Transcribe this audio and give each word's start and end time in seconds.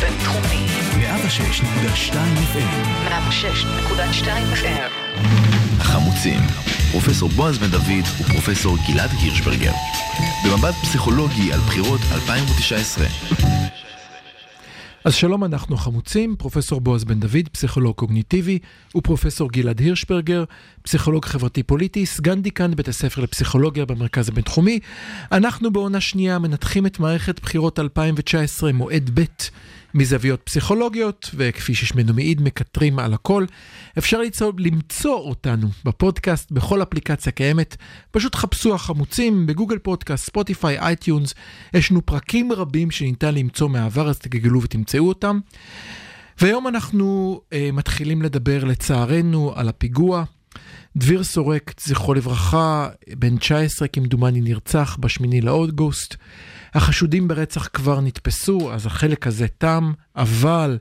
בינתחומי. 0.00 0.66
106.2 0.92 2.14
FM. 2.54 3.08
106.2 3.08 4.26
FM. 4.54 4.90
החמוצים, 5.80 6.40
פרופסור 6.90 7.28
בועז 7.28 7.58
בן 7.58 7.70
דוד 7.70 8.04
ופרופסור 8.20 8.76
גלעד 8.88 9.10
הירשברגר. 9.20 9.72
במבט 10.44 10.74
פסיכולוגי 10.74 11.52
על 11.52 11.60
בחירות 11.60 12.00
2019. 12.12 13.06
אז 15.08 15.14
שלום, 15.14 15.44
אנחנו 15.44 15.76
חמוצים, 15.76 16.36
פרופסור 16.38 16.80
בועז 16.80 17.04
בן 17.04 17.20
דוד, 17.20 17.48
פסיכולוג 17.52 17.94
קוגניטיבי, 17.96 18.58
ופרופסור 18.96 19.50
גלעד 19.50 19.78
הירשברגר, 19.78 20.44
פסיכולוג 20.82 21.24
חברתי-פוליטי, 21.24 22.06
סגן 22.06 22.42
דיקן 22.42 22.74
בית 22.74 22.88
הספר 22.88 23.22
לפסיכולוגיה 23.22 23.84
במרכז 23.84 24.28
הבינתחומי. 24.28 24.78
אנחנו 25.32 25.72
בעונה 25.72 26.00
שנייה 26.00 26.38
מנתחים 26.38 26.86
את 26.86 27.00
מערכת 27.00 27.40
בחירות 27.40 27.78
2019, 27.78 28.72
מועד 28.72 29.10
ב', 29.14 29.24
מזוויות 29.94 30.40
פסיכולוגיות, 30.44 31.30
וכפי 31.34 31.74
ששמנו 31.74 32.14
מעיד, 32.14 32.42
מקטרים 32.42 32.98
על 32.98 33.14
הכל. 33.14 33.44
אפשר 33.98 34.20
למצוא, 34.20 34.52
למצוא 34.58 35.14
אותנו 35.14 35.68
בפודקאסט, 35.84 36.52
בכל 36.52 36.82
אפליקציה 36.82 37.32
קיימת. 37.32 37.76
פשוט 38.10 38.34
חפשו 38.34 38.74
החמוצים 38.74 39.46
בגוגל 39.46 39.78
פודקאסט, 39.78 40.26
ספוטיפיי, 40.26 40.78
אייטיונס. 40.78 41.34
יש 41.74 41.90
לנו 41.90 42.06
פרקים 42.06 42.52
רבים 42.52 42.90
שניתן 42.90 43.34
למצוא 43.34 43.68
מהעבר, 43.68 44.08
אז 44.08 44.18
תגלגלו 44.18 44.62
ותמצאו 44.62 44.97
אותם. 45.06 45.38
והיום 46.40 46.68
אנחנו 46.68 47.40
אה, 47.52 47.70
מתחילים 47.72 48.22
לדבר, 48.22 48.64
לצערנו, 48.64 49.52
על 49.56 49.68
הפיגוע. 49.68 50.24
דביר 50.96 51.24
סורק, 51.24 51.74
זכרו 51.80 52.14
לברכה, 52.14 52.88
בן 53.18 53.36
19 53.36 53.88
כמדומני 53.88 54.40
נרצח 54.40 54.96
בשמיני 55.00 55.40
לאוגוסט. 55.40 56.16
החשודים 56.74 57.28
ברצח 57.28 57.68
כבר 57.72 58.00
נתפסו, 58.00 58.72
אז 58.72 58.86
החלק 58.86 59.26
הזה 59.26 59.46
תם, 59.58 59.92
אבל 60.16 60.78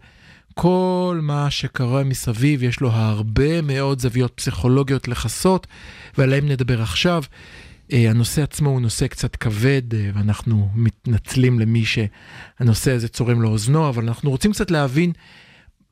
כל 0.53 1.19
מה 1.21 1.49
שקרה 1.49 2.03
מסביב, 2.03 2.63
יש 2.63 2.79
לו 2.79 2.89
הרבה 2.89 3.61
מאוד 3.61 3.99
זוויות 3.99 4.31
פסיכולוגיות 4.35 5.07
לכסות, 5.07 5.67
ועליהם 6.17 6.47
נדבר 6.47 6.81
עכשיו. 6.81 7.23
אה, 7.93 8.09
הנושא 8.09 8.43
עצמו 8.43 8.69
הוא 8.69 8.81
נושא 8.81 9.07
קצת 9.07 9.35
כבד, 9.35 9.93
אה, 9.93 10.09
ואנחנו 10.13 10.69
מתנצלים 10.75 11.59
למי 11.59 11.83
שהנושא 11.85 12.91
הזה 12.91 13.07
צורם 13.07 13.41
לאוזנו, 13.41 13.89
אבל 13.89 14.03
אנחנו 14.03 14.29
רוצים 14.29 14.51
קצת 14.51 14.71
להבין 14.71 15.11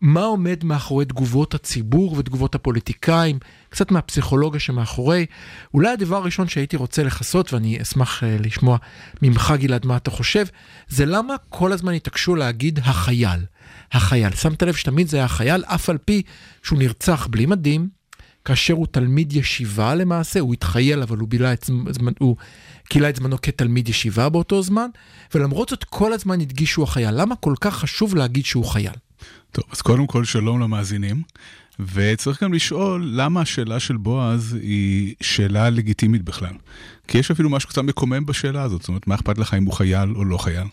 מה 0.02 0.24
עומד 0.24 0.64
מאחורי 0.64 1.06
תגובות 1.06 1.54
הציבור 1.54 2.16
ותגובות 2.18 2.56
הפוליטיקאים, 2.56 3.40
קצת 3.70 3.92
מהפסיכולוגיה 3.92 4.60
שמאחורי. 4.60 5.26
אולי 5.74 5.90
הדבר 5.90 6.16
הראשון 6.16 6.48
שהייתי 6.48 6.78
רוצה 6.78 7.04
לכסות, 7.04 7.54
ואני 7.54 7.82
אשמח 7.82 8.24
uh, 8.24 8.26
לשמוע 8.40 8.78
ממך 9.22 9.54
גלעד 9.58 9.86
מה 9.86 9.98
אתה 9.98 10.12
חושב, 10.12 10.46
זה 10.88 11.06
למה 11.06 11.36
כל 11.50 11.72
הזמן 11.72 11.94
התעקשו 11.94 12.36
להגיד 12.36 12.80
החייל. 12.84 13.40
החייל. 13.92 14.32
שמת 14.36 14.64
לב 14.64 14.74
שתמיד 14.76 15.08
זה 15.08 15.18
היה 15.18 15.26
החייל, 15.26 15.64
אף 15.66 15.90
על 15.90 15.98
פי 15.98 16.22
שהוא 16.64 16.80
נרצח 16.80 17.28
בלי 17.28 17.46
מדים, 17.46 17.90
כאשר 18.46 18.74
הוא 18.74 18.88
תלמיד 18.92 19.34
ישיבה 19.34 19.96
למעשה, 19.96 20.40
הוא 20.40 20.54
התחייל 20.54 21.02
אבל 21.02 21.18
הוא 21.18 21.28
בילה 21.28 21.54
את 21.54 21.70
זמן, 21.90 22.12
הוא 22.20 22.36
כילה 22.90 23.10
את 23.10 23.16
זמנו 23.16 23.42
כתלמיד 23.42 23.90
ישיבה 23.90 24.30
באותו 24.30 24.62
זמן, 24.62 24.90
ולמרות 25.36 25.70
זאת 25.70 25.84
כל 25.84 26.14
הזמן 26.14 26.42
הדגישו 26.42 26.84
החייל. 26.84 27.22
למה 27.22 27.36
כל 27.36 27.54
כך 27.62 27.76
חשוב 27.76 28.16
להגיד 28.16 28.46
שהוא 28.46 28.66
חייל? 28.66 28.94
טוב, 29.52 29.64
אז 29.72 29.82
קודם 29.82 30.08
כל 30.08 30.26
שלום 30.26 30.60
למאזינים, 30.60 31.22
וצריך 31.94 32.44
גם 32.44 32.54
לשאול 32.54 33.10
למה 33.14 33.42
השאלה 33.42 33.80
של 33.80 33.98
בועז 33.98 34.58
היא 34.62 35.16
שאלה 35.22 35.70
לגיטימית 35.70 36.22
בכלל. 36.22 36.54
כי 37.08 37.18
יש 37.18 37.32
אפילו 37.32 37.50
משהו 37.50 37.70
קצת 37.70 37.82
מקומם 37.82 38.26
בשאלה 38.26 38.62
הזאת, 38.62 38.82
זאת 38.82 38.88
אומרת, 38.88 39.08
מה 39.08 39.16
אכפת 39.16 39.38
לך 39.38 39.54
אם 39.54 39.66
הוא 39.66 39.74
חייל 39.74 40.09
או 40.16 40.26
לא 40.26 40.38
חייל? 40.38 40.68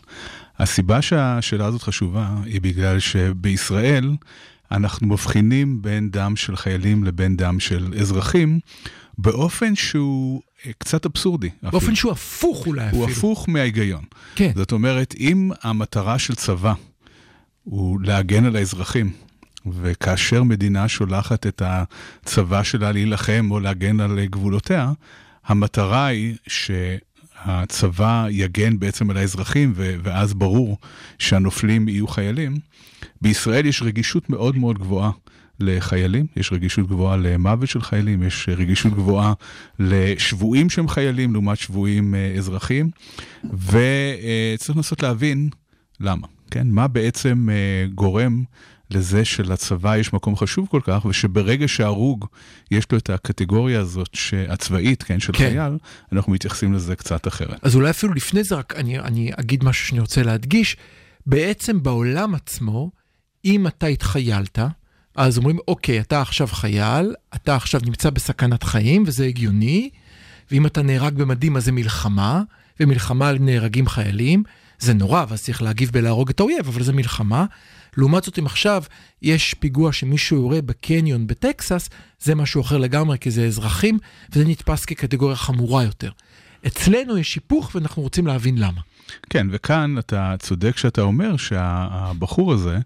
הסיבה 0.59 1.01
שהשאלה 1.01 1.65
הזאת 1.65 1.81
חשובה 1.81 2.29
היא 2.45 2.61
בגלל 2.61 2.99
שבישראל 2.99 4.15
אנחנו 4.73 5.07
מבחינים 5.07 5.81
בין 5.81 6.09
דם 6.11 6.35
של 6.35 6.55
חיילים 6.55 7.03
לבין 7.03 7.37
דם 7.37 7.59
של 7.59 7.93
אזרחים, 7.99 8.59
באופן 9.17 9.75
שהוא 9.75 10.41
קצת 10.77 11.05
אבסורדי. 11.05 11.49
באופן 11.63 11.77
אפילו. 11.77 11.95
שהוא 11.95 12.11
הפוך 12.11 12.67
אולי 12.67 12.87
אפילו. 12.87 13.03
הוא 13.03 13.11
הפוך 13.11 13.49
מההיגיון. 13.49 14.03
כן. 14.35 14.51
זאת 14.55 14.71
אומרת, 14.71 15.15
אם 15.19 15.51
המטרה 15.63 16.19
של 16.19 16.35
צבא 16.35 16.73
הוא 17.63 17.99
להגן 18.01 18.45
על 18.45 18.55
האזרחים. 18.55 19.11
וכאשר 19.71 20.43
מדינה 20.43 20.87
שולחת 20.87 21.47
את 21.47 21.61
הצבא 21.65 22.63
שלה 22.63 22.91
להילחם 22.91 23.47
או 23.51 23.59
להגן 23.59 23.99
על 23.99 24.25
גבולותיה, 24.25 24.91
המטרה 25.45 26.05
היא 26.05 26.35
שהצבא 27.45 28.27
יגן 28.29 28.79
בעצם 28.79 29.09
על 29.09 29.17
האזרחים, 29.17 29.73
ואז 29.75 30.33
ברור 30.33 30.77
שהנופלים 31.19 31.87
יהיו 31.87 32.07
חיילים. 32.07 32.57
בישראל 33.21 33.65
יש 33.65 33.81
רגישות 33.81 34.29
מאוד 34.29 34.57
מאוד 34.57 34.79
גבוהה 34.79 35.11
לחיילים, 35.59 36.25
יש 36.35 36.53
רגישות 36.53 36.87
גבוהה 36.87 37.17
למוות 37.17 37.69
של 37.69 37.81
חיילים, 37.81 38.23
יש 38.23 38.49
רגישות 38.57 38.93
גבוהה 38.93 39.33
לשבויים 39.79 40.69
שהם 40.69 40.87
חיילים 40.87 41.33
לעומת 41.33 41.57
שבויים 41.57 42.15
אה, 42.15 42.33
אזרחים, 42.37 42.89
וצריך 43.43 44.77
לנסות 44.77 45.03
להבין 45.03 45.49
למה. 45.99 46.27
כן? 46.51 46.67
מה 46.67 46.87
בעצם 46.87 47.49
אה, 47.51 47.87
גורם 47.95 48.43
לזה 48.89 49.25
שלצבא 49.25 49.97
יש 49.97 50.13
מקום 50.13 50.35
חשוב 50.35 50.67
כל 50.67 50.81
כך, 50.83 51.05
ושברגע 51.05 51.67
שהרוג 51.67 52.25
יש 52.71 52.91
לו 52.91 52.97
את 52.97 53.09
הקטגוריה 53.09 53.79
הזאת 53.79 54.17
הצבאית, 54.49 55.03
כן, 55.03 55.19
של 55.19 55.33
כן. 55.33 55.49
חייל, 55.49 55.77
אנחנו 56.11 56.31
מתייחסים 56.31 56.73
לזה 56.73 56.95
קצת 56.95 57.27
אחרת. 57.27 57.59
אז 57.61 57.75
אולי 57.75 57.89
אפילו 57.89 58.13
לפני 58.13 58.43
זה 58.43 58.55
רק 58.55 58.73
אני, 58.75 58.99
אני 58.99 59.31
אגיד 59.39 59.63
משהו 59.63 59.87
שאני 59.87 59.99
רוצה 59.99 60.23
להדגיש. 60.23 60.77
בעצם 61.25 61.83
בעולם 61.83 62.35
עצמו, 62.35 62.91
אם 63.45 63.67
אתה 63.67 63.87
התחיילת, 63.87 64.59
אז 65.15 65.37
אומרים, 65.37 65.57
אוקיי, 65.67 65.99
אתה 65.99 66.21
עכשיו 66.21 66.47
חייל, 66.47 67.15
אתה 67.35 67.55
עכשיו 67.55 67.81
נמצא 67.85 68.09
בסכנת 68.09 68.63
חיים, 68.63 69.03
וזה 69.07 69.25
הגיוני, 69.25 69.89
ואם 70.51 70.65
אתה 70.65 70.81
נהרג 70.81 71.13
במדים 71.13 71.57
אז 71.57 71.65
זה 71.65 71.71
מלחמה, 71.71 72.41
ומלחמה 72.79 73.31
נהרגים 73.31 73.87
חיילים, 73.87 74.43
זה 74.79 74.93
נורא, 74.93 75.25
ואז 75.29 75.43
צריך 75.43 75.61
להגיב 75.61 75.91
בלהרוג 75.91 76.29
את 76.29 76.39
האויב, 76.39 76.67
אבל 76.67 76.83
זה 76.83 76.93
מלחמה. 76.93 77.45
לעומת 77.97 78.23
זאת, 78.23 78.39
אם 78.39 78.45
עכשיו 78.45 78.83
יש 79.21 79.53
פיגוע 79.53 79.93
שמישהו 79.93 80.37
יורה 80.37 80.61
בקניון 80.61 81.27
בטקסס, 81.27 81.89
זה 82.19 82.35
משהו 82.35 82.61
אחר 82.61 82.77
לגמרי, 82.77 83.17
כי 83.19 83.31
זה 83.31 83.45
אזרחים, 83.45 83.97
וזה 84.31 84.45
נתפס 84.45 84.85
כקטגוריה 84.85 85.35
חמורה 85.35 85.83
יותר. 85.83 86.11
אצלנו 86.67 87.17
יש 87.17 87.35
היפוך, 87.35 87.71
ואנחנו 87.75 88.01
רוצים 88.03 88.27
להבין 88.27 88.57
למה. 88.57 88.81
כן, 89.29 89.47
וכאן 89.51 89.97
אתה 89.97 90.35
צודק 90.39 90.77
שאתה 90.77 91.01
אומר 91.01 91.37
שהבחור 91.37 92.53
הזה, 92.53 92.77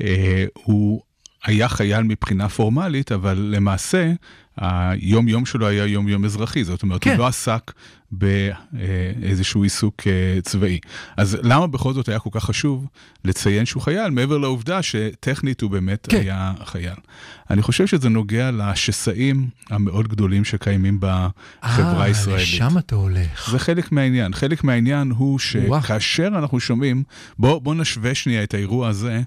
אה, 0.00 0.44
הוא 0.54 1.02
היה 1.44 1.68
חייל 1.68 2.02
מבחינה 2.02 2.48
פורמלית, 2.48 3.12
אבל 3.12 3.38
למעשה, 3.38 4.12
היום 4.56 5.28
יום 5.28 5.46
שלו 5.46 5.66
היה 5.66 5.86
יום 5.86 6.08
יום 6.08 6.24
אזרחי, 6.24 6.64
זאת 6.64 6.82
אומרת, 6.82 7.02
כן. 7.02 7.10
הוא 7.10 7.18
לא 7.18 7.26
עסק 7.26 7.72
באיזשהו 8.18 9.62
עיסוק 9.62 10.02
אה, 10.06 10.40
צבאי. 10.42 10.78
אז 11.16 11.38
למה 11.42 11.66
בכל 11.66 11.92
זאת 11.92 12.08
היה 12.08 12.18
כל 12.18 12.30
כך 12.32 12.44
חשוב 12.44 12.86
לציין 13.24 13.66
שהוא 13.66 13.82
חייל, 13.82 14.10
מעבר 14.10 14.38
לעובדה 14.38 14.82
שטכנית 14.82 15.60
הוא 15.60 15.70
באמת 15.70 16.06
כן. 16.10 16.20
היה 16.20 16.52
חייל? 16.64 16.94
אני 17.50 17.62
חושב 17.62 17.86
שזה 17.86 18.08
נוגע 18.08 18.50
לשסעים 18.50 19.48
המאוד 19.70 20.08
גדולים 20.08 20.44
שקיימים 20.44 21.00
בחברה 21.00 22.00
אה, 22.00 22.02
הישראלית. 22.02 22.38
אה, 22.38 22.42
לשם 22.42 22.78
אתה 22.78 22.94
הולך. 22.94 23.50
זה 23.50 23.58
חלק 23.58 23.92
מהעניין. 23.92 24.34
חלק 24.34 24.64
מהעניין 24.64 25.10
הוא 25.10 25.38
שכאשר 25.38 26.26
אנחנו 26.26 26.60
שומעים, 26.60 27.02
בוא, 27.38 27.60
בוא 27.60 27.74
נשווה 27.74 28.14
שנייה 28.14 28.42
את 28.42 28.54
האירוע 28.54 28.88
הזה 28.88 29.22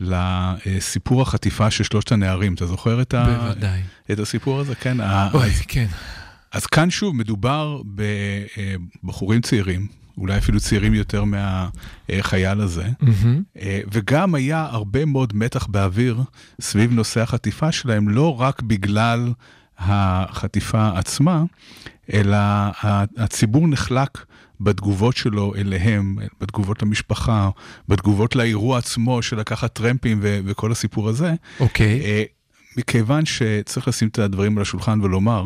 לסיפור 0.00 1.22
החטיפה 1.22 1.70
של 1.70 1.84
שלושת 1.84 2.12
הנערים. 2.12 2.54
אתה 2.54 2.66
זוכר 2.66 3.02
את, 3.02 3.14
ה... 3.14 3.52
את 4.10 4.18
הסיפור 4.18 4.60
הזה? 4.60 4.74
כן. 4.74 4.96
אוי, 5.34 5.46
אז... 5.46 5.60
כן. 5.68 5.86
אז 6.52 6.66
כאן 6.66 6.90
שוב 6.90 7.16
מדובר 7.16 7.82
בבחורים 9.04 9.40
צעירים, 9.40 9.86
אולי 10.18 10.38
אפילו 10.38 10.60
צעירים 10.60 10.94
יותר 10.94 11.24
מהחייל 11.24 12.60
הזה, 12.60 12.88
mm-hmm. 13.02 13.58
וגם 13.92 14.34
היה 14.34 14.68
הרבה 14.70 15.04
מאוד 15.04 15.36
מתח 15.36 15.66
באוויר 15.66 16.22
סביב 16.60 16.92
נושא 16.92 17.20
החטיפה 17.20 17.72
שלהם, 17.72 18.08
לא 18.08 18.40
רק 18.40 18.62
בגלל 18.62 19.32
החטיפה 19.78 20.98
עצמה, 20.98 21.44
אלא 22.12 22.36
הציבור 23.16 23.68
נחלק 23.68 24.24
בתגובות 24.60 25.16
שלו 25.16 25.54
אליהם, 25.54 26.16
בתגובות 26.40 26.82
למשפחה, 26.82 27.50
בתגובות 27.88 28.36
לאירוע 28.36 28.78
עצמו 28.78 29.22
של 29.22 29.38
לקחת 29.38 29.72
טרמפים 29.72 30.18
ו- 30.22 30.40
וכל 30.44 30.72
הסיפור 30.72 31.08
הזה. 31.08 31.34
אוקיי. 31.60 32.00
Okay. 32.00 32.39
מכיוון 32.76 33.26
שצריך 33.26 33.88
לשים 33.88 34.08
את 34.08 34.18
הדברים 34.18 34.56
על 34.56 34.62
השולחן 34.62 35.00
ולומר 35.00 35.44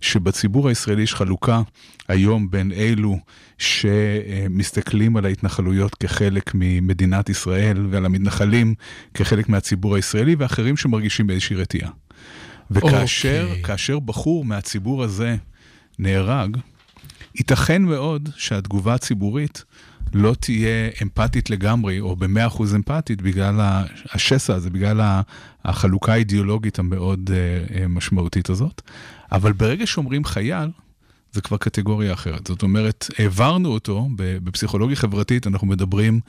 שבציבור 0.00 0.68
הישראלי 0.68 1.02
יש 1.02 1.14
חלוקה 1.14 1.60
היום 2.08 2.50
בין 2.50 2.72
אלו 2.72 3.18
שמסתכלים 3.58 5.16
על 5.16 5.26
ההתנחלויות 5.26 5.94
כחלק 5.94 6.50
ממדינת 6.54 7.28
ישראל 7.28 7.86
ועל 7.90 8.04
המתנחלים 8.04 8.74
כחלק 9.14 9.48
מהציבור 9.48 9.96
הישראלי 9.96 10.34
ואחרים 10.34 10.76
שמרגישים 10.76 11.26
באיזושהי 11.26 11.56
רתיעה. 11.56 11.90
וכאשר 12.70 13.46
okay. 13.48 13.58
אוקיי. 13.58 14.06
בחור 14.06 14.44
מהציבור 14.44 15.04
הזה 15.04 15.36
נהרג, 15.98 16.56
ייתכן 17.34 17.82
מאוד 17.82 18.28
שהתגובה 18.36 18.94
הציבורית 18.94 19.64
לא 20.16 20.34
תהיה 20.40 20.88
אמפתית 21.02 21.50
לגמרי, 21.50 22.00
או 22.00 22.16
במאה 22.16 22.46
אחוז 22.46 22.74
אמפתית, 22.74 23.22
בגלל 23.22 23.60
השסע 24.12 24.54
הזה, 24.54 24.70
בגלל 24.70 25.20
החלוקה 25.64 26.12
האידיאולוגית 26.12 26.78
המאוד 26.78 27.30
משמעותית 27.88 28.50
הזאת. 28.50 28.82
אבל 29.32 29.52
ברגע 29.52 29.86
שאומרים 29.86 30.24
חייל, 30.24 30.70
זה 31.36 31.42
כבר 31.42 31.56
קטגוריה 31.56 32.12
אחרת. 32.12 32.46
זאת 32.46 32.62
אומרת, 32.62 33.06
העברנו 33.18 33.68
אותו, 33.68 34.08
בפסיכולוגיה 34.16 34.96
חברתית 34.96 35.46
אנחנו 35.46 35.66
מדברים 35.66 36.20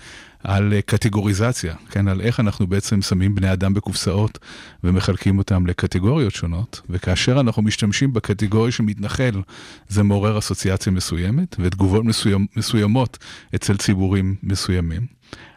על 0.44 0.74
קטגוריזציה, 0.86 1.76
כן, 1.90 2.08
על 2.08 2.22
איך 2.22 2.40
אנחנו 2.40 2.68
בעצם 2.68 3.02
שמים 3.02 3.36
בני 3.36 3.54
אדם 3.54 3.74
בקופסאות 3.74 4.40
ומחלקים 4.84 5.38
אותם 5.38 5.68
לקטגוריות 5.68 6.34
שונות, 6.34 6.82
וכאשר 6.90 7.40
אנחנו 7.40 7.62
משתמשים 7.62 8.14
בקטגוריה 8.14 8.72
של 8.72 8.84
מתנחל, 8.84 9.42
זה 9.88 10.04
מעורר 10.04 10.38
אסוציאציה 10.38 10.92
מסוימת 10.92 11.56
ותגובות 11.60 12.06
מסוימ, 12.06 12.46
מסוימות 12.56 13.18
אצל 13.56 13.78
ציבורים 13.78 14.36
מסוימים. 14.44 15.06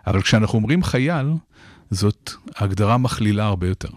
אבל 0.06 0.22
כשאנחנו 0.22 0.58
אומרים 0.58 0.82
חייל, 0.82 1.26
זאת 1.90 2.32
הגדרה 2.56 2.98
מכלילה 2.98 3.44
הרבה 3.44 3.68
יותר. 3.68 3.90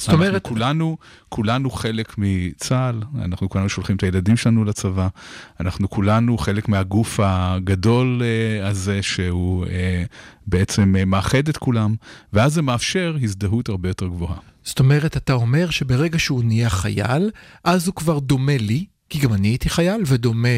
זאת 0.00 0.12
אומרת... 0.12 0.34
אנחנו 0.34 0.48
כולנו, 0.48 0.96
כולנו 1.28 1.70
חלק 1.70 2.14
מצה"ל, 2.18 3.02
אנחנו 3.24 3.48
כולנו 3.48 3.68
שולחים 3.68 3.96
את 3.96 4.02
הילדים 4.02 4.36
שלנו 4.36 4.64
לצבא, 4.64 5.08
אנחנו 5.60 5.90
כולנו 5.90 6.38
חלק 6.38 6.68
מהגוף 6.68 7.20
הגדול 7.22 8.22
uh, 8.22 8.66
הזה 8.66 9.02
שהוא 9.02 9.64
uh, 9.64 9.68
בעצם 10.46 10.94
uh, 10.98 11.04
מאחד 11.04 11.48
את 11.48 11.56
כולם, 11.56 11.94
ואז 12.32 12.54
זה 12.54 12.62
מאפשר 12.62 13.16
הזדהות 13.22 13.68
הרבה 13.68 13.88
יותר 13.88 14.06
גבוהה. 14.06 14.36
זאת 14.64 14.78
אומרת, 14.78 15.16
אתה 15.16 15.32
אומר 15.32 15.70
שברגע 15.70 16.18
שהוא 16.18 16.44
נהיה 16.44 16.70
חייל, 16.70 17.30
אז 17.64 17.86
הוא 17.86 17.94
כבר 17.94 18.18
דומה 18.18 18.56
לי, 18.56 18.84
כי 19.10 19.18
גם 19.18 19.32
אני 19.32 19.48
הייתי 19.48 19.70
חייל, 19.70 20.02
ודומה 20.06 20.48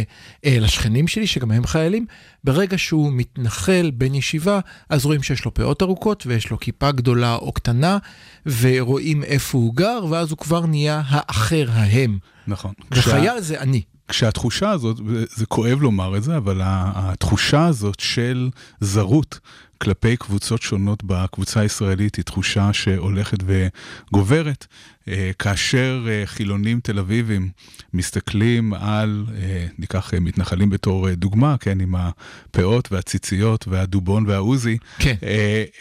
אה, 0.44 0.58
לשכנים 0.60 1.08
שלי, 1.08 1.26
שגם 1.26 1.50
הם 1.50 1.66
חיילים. 1.66 2.06
ברגע 2.44 2.78
שהוא 2.78 3.12
מתנחל 3.12 3.90
בן 3.94 4.14
ישיבה, 4.14 4.60
אז 4.88 5.04
רואים 5.04 5.22
שיש 5.22 5.44
לו 5.44 5.54
פאות 5.54 5.82
ארוכות, 5.82 6.26
ויש 6.26 6.50
לו 6.50 6.60
כיפה 6.60 6.92
גדולה 6.92 7.34
או 7.34 7.52
קטנה, 7.52 7.98
ורואים 8.46 9.24
איפה 9.24 9.58
הוא 9.58 9.74
גר, 9.74 10.04
ואז 10.10 10.30
הוא 10.30 10.38
כבר 10.38 10.66
נהיה 10.66 11.02
האחר, 11.06 11.66
ההם. 11.70 12.18
נכון. 12.46 12.72
וחייל 12.90 13.32
כשה... 13.32 13.40
זה 13.40 13.60
אני. 13.60 13.82
כשהתחושה 14.08 14.70
הזאת, 14.70 14.96
זה 15.36 15.46
כואב 15.46 15.82
לומר 15.82 16.16
את 16.16 16.22
זה, 16.22 16.36
אבל 16.36 16.60
התחושה 16.64 17.66
הזאת 17.66 18.00
של 18.00 18.50
זרות 18.80 19.40
כלפי 19.82 20.16
קבוצות 20.16 20.62
שונות 20.62 21.04
בקבוצה 21.04 21.60
הישראלית 21.60 22.16
היא 22.16 22.24
תחושה 22.24 22.72
שהולכת 22.72 23.38
וגוברת. 23.46 24.66
אה, 25.08 25.30
כאשר 25.38 26.06
אה, 26.08 26.22
חילונים 26.26 26.80
תל 26.80 26.98
אביבים 26.98 27.50
מסתכלים 27.94 28.74
על, 28.74 29.26
אה, 29.36 29.66
ניקח 29.78 30.14
מתנחלים 30.20 30.70
בתור 30.70 31.10
דוגמה, 31.10 31.56
כן, 31.60 31.80
עם 31.80 31.94
הפאות 31.94 32.92
והציציות 32.92 33.68
והדובון 33.68 34.26
והעוזי, 34.26 34.78
כן. 34.98 35.14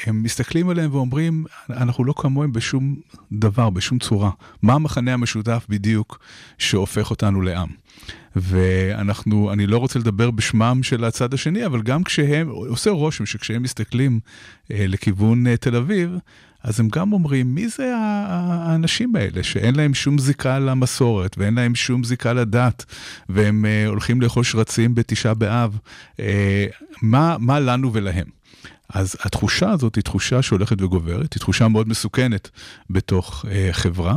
הם 0.06 0.24
מסתכלים 0.24 0.70
עליהם 0.70 0.96
ואומרים, 0.96 1.46
אנחנו 1.70 2.06
לא 2.06 2.14
כמוהם 2.18 2.54
בשום 2.54 2.96
דבר, 3.32 3.70
בשום 3.70 4.00
צורה. 4.00 4.32
מה 4.62 4.74
המחנה 4.74 5.14
המשותף 5.14 5.66
בדיוק 5.70 6.20
שהופך 6.58 7.10
אותנו 7.10 7.42
לעם? 7.42 7.70
ואנחנו, 8.36 9.54
אני 9.54 9.68
לא 9.68 9.78
רוצה 9.78 10.00
לדבר 10.00 10.32
בשמם 10.32 10.84
של 10.84 11.04
הצד 11.04 11.34
השני, 11.34 11.66
אבל 11.66 11.82
גם 11.82 12.04
כשהם, 12.04 12.50
עושה 12.50 12.90
רושם 12.90 13.26
שכשהם 13.26 13.64
מסתכלים 13.64 14.20
אה, 14.72 14.86
לכיוון 14.88 15.48
אה, 15.48 15.58
תל 15.58 15.76
אביב, 15.76 16.18
אז 16.64 16.80
הם 16.80 16.88
גם 16.90 17.14
אומרים, 17.14 17.56
מי 17.56 17.68
זה 17.68 17.94
האנשים 17.98 19.16
האלה 19.16 19.44
שאין 19.44 19.76
להם 19.76 19.94
שום 19.94 20.18
זיקה 20.18 20.60
למסורת 20.60 21.36
ואין 21.38 21.56
להם 21.56 21.76
שום 21.76 22.04
זיקה 22.04 22.34
לדת, 22.34 22.86
והם 23.30 23.66
אה, 23.66 23.88
הולכים 23.88 24.22
לאכול 24.22 24.44
שרצים 24.44 24.96
בתשעה 24.96 25.34
באב, 25.34 25.78
אה, 26.20 26.66
מה, 27.02 27.36
מה 27.40 27.60
לנו 27.60 27.94
ולהם? 27.94 28.28
אז 28.90 29.16
התחושה 29.22 29.70
הזאת 29.70 29.96
היא 29.96 30.04
תחושה 30.04 30.42
שהולכת 30.42 30.82
וגוברת, 30.82 31.34
היא 31.34 31.40
תחושה 31.40 31.68
מאוד 31.68 31.88
מסוכנת 31.90 32.50
בתוך 32.90 33.46
אה, 33.52 33.70
חברה, 33.72 34.16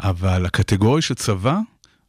אבל 0.00 0.46
הקטגוריה 0.46 1.02
של 1.02 1.14
צבא, 1.14 1.58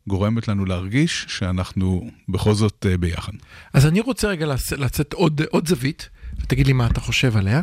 גורמת 0.07 0.47
לנו 0.47 0.65
להרגיש 0.65 1.25
שאנחנו 1.29 2.09
בכל 2.29 2.53
זאת 2.53 2.85
uh, 2.85 2.97
ביחד. 2.97 3.31
אז 3.73 3.85
אני 3.85 4.01
רוצה 4.01 4.27
רגע 4.27 4.45
לצאת 4.77 5.13
עוד, 5.13 5.41
עוד 5.49 5.67
זווית, 5.67 6.09
ותגיד 6.41 6.67
לי 6.67 6.73
מה 6.73 6.87
אתה 6.87 6.99
חושב 6.99 7.37
עליה. 7.37 7.61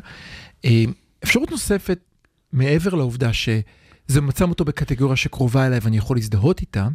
Uh, 0.67 0.69
אפשרות 1.25 1.51
נוספת, 1.51 1.99
מעבר 2.53 2.95
לעובדה 2.95 3.33
שזה 3.33 4.21
מצא 4.21 4.45
אותו 4.45 4.65
בקטגוריה 4.65 5.17
שקרובה 5.17 5.67
אליי 5.67 5.79
ואני 5.83 5.97
יכול 5.97 6.17
להזדהות 6.17 6.61
איתה, 6.61 6.89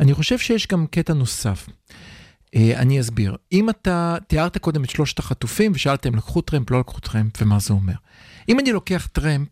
אני 0.00 0.14
חושב 0.14 0.38
שיש 0.38 0.66
גם 0.66 0.86
קטע 0.86 1.14
נוסף. 1.14 1.68
Uh, 1.68 2.58
אני 2.76 3.00
אסביר. 3.00 3.36
אם 3.52 3.70
אתה 3.70 4.16
תיארת 4.26 4.58
קודם 4.58 4.84
את 4.84 4.90
שלושת 4.90 5.18
החטופים 5.18 5.72
ושאלת 5.74 6.06
אם 6.06 6.14
לקחו 6.14 6.40
טרמפ, 6.40 6.70
לא 6.70 6.80
לקחו 6.80 7.00
טרמפ, 7.00 7.42
ומה 7.42 7.58
זה 7.58 7.72
אומר. 7.72 7.94
אם 8.48 8.60
אני 8.60 8.72
לוקח 8.72 9.08
טרמפ, 9.12 9.48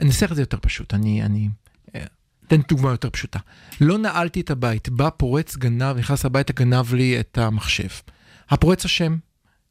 אני 0.00 0.08
אנסח 0.08 0.30
את 0.30 0.36
זה 0.36 0.42
יותר 0.42 0.58
פשוט, 0.60 0.94
אני, 0.94 1.22
אני 1.22 1.48
אתן 2.54 2.62
דוגמה 2.68 2.90
יותר 2.90 3.10
פשוטה. 3.10 3.38
לא 3.80 3.98
נעלתי 3.98 4.40
את 4.40 4.50
הבית, 4.50 4.88
בא 4.88 5.10
פורץ 5.16 5.56
גנב, 5.56 5.96
נכנס 5.96 6.24
הביתה, 6.24 6.52
גנב 6.52 6.94
לי 6.94 7.20
את 7.20 7.38
המחשב. 7.38 7.88
הפורץ 8.50 8.84
אשם, 8.84 9.16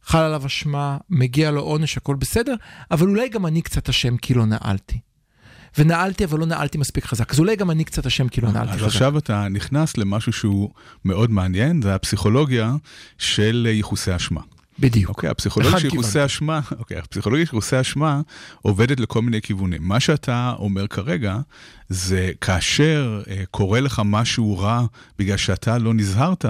חל 0.03 0.19
עליו 0.19 0.45
אשמה, 0.45 0.97
מגיע 1.09 1.51
לו 1.51 1.61
עונש, 1.61 1.97
הכל 1.97 2.15
בסדר, 2.15 2.55
אבל 2.91 3.07
אולי 3.07 3.29
גם 3.29 3.45
אני 3.45 3.61
קצת 3.61 3.89
אשם 3.89 4.17
כי 4.17 4.33
לא 4.33 4.45
נעלתי. 4.45 4.99
ונעלתי, 5.77 6.25
אבל 6.25 6.39
לא 6.39 6.45
נעלתי 6.45 6.77
מספיק 6.77 7.05
חזק. 7.05 7.31
אז 7.31 7.39
אולי 7.39 7.55
גם 7.55 7.71
אני 7.71 7.83
קצת 7.83 8.05
אשם 8.05 8.27
כי 8.27 8.41
לא 8.41 8.51
נעלתי 8.51 8.71
חזק. 8.71 8.81
אז 8.81 8.87
עכשיו 8.87 9.17
אתה 9.17 9.47
נכנס 9.47 9.97
למשהו 9.97 10.33
שהוא 10.33 10.69
מאוד 11.05 11.31
מעניין, 11.31 11.81
זה 11.81 11.95
הפסיכולוגיה 11.95 12.75
של 13.17 13.67
ייחוסי 13.69 14.15
אשמה. 14.15 14.41
בדיוק. 14.81 15.09
אוקיי, 15.09 15.29
הפסיכולוגיה 15.29 15.79
של 15.79 15.85
ייחוסי 15.85 16.25
אשמה, 16.25 16.59
אוקיי, 16.79 16.97
הפסיכולוגיה 16.97 17.45
של 17.45 17.55
ייחוסי 17.55 17.81
אשמה 17.81 18.21
עובדת 18.61 18.99
לכל 18.99 19.21
מיני 19.21 19.41
כיוונים. 19.41 19.83
מה 19.83 19.99
שאתה 19.99 20.53
אומר 20.57 20.87
כרגע, 20.87 21.37
זה 21.89 22.31
כאשר 22.41 23.21
אה, 23.29 23.43
קורה 23.51 23.79
לך 23.79 24.01
משהו 24.05 24.57
רע 24.57 24.85
בגלל 25.19 25.37
שאתה 25.37 25.77
לא 25.77 25.93
נזהרת, 25.93 26.45